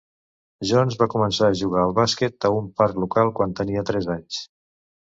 [0.69, 4.45] Jones va començar a jugar al bàsquet a un parc local quan tenia tres anys.